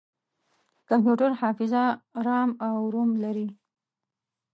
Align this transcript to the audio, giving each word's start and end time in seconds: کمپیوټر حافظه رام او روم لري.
کمپیوټر 0.89 1.31
حافظه 1.41 1.83
رام 2.25 2.49
او 2.67 2.75
روم 2.93 3.09
لري. 3.23 3.47